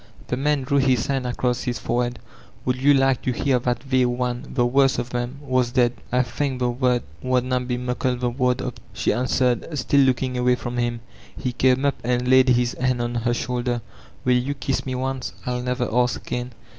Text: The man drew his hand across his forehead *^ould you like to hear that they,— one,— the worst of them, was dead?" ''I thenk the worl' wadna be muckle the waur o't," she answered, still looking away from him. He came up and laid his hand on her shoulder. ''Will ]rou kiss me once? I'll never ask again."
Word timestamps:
The 0.29 0.35
man 0.35 0.63
drew 0.63 0.79
his 0.79 1.05
hand 1.05 1.27
across 1.27 1.61
his 1.61 1.77
forehead 1.77 2.17
*^ould 2.65 2.81
you 2.81 2.91
like 2.95 3.21
to 3.21 3.31
hear 3.31 3.59
that 3.59 3.83
they,— 3.87 4.03
one,— 4.07 4.47
the 4.55 4.65
worst 4.65 4.97
of 4.97 5.11
them, 5.11 5.37
was 5.43 5.73
dead?" 5.73 5.93
''I 6.11 6.23
thenk 6.23 6.57
the 6.57 6.71
worl' 6.71 7.01
wadna 7.21 7.59
be 7.59 7.77
muckle 7.77 8.15
the 8.15 8.31
waur 8.31 8.55
o't," 8.61 8.79
she 8.93 9.13
answered, 9.13 9.77
still 9.77 10.01
looking 10.01 10.39
away 10.39 10.55
from 10.55 10.77
him. 10.77 11.01
He 11.37 11.51
came 11.53 11.85
up 11.85 11.99
and 12.03 12.27
laid 12.27 12.49
his 12.49 12.73
hand 12.81 12.99
on 12.99 13.13
her 13.13 13.33
shoulder. 13.35 13.81
''Will 14.25 14.43
]rou 14.43 14.55
kiss 14.55 14.87
me 14.87 14.95
once? 14.95 15.33
I'll 15.45 15.61
never 15.61 15.87
ask 15.93 16.19
again." 16.19 16.53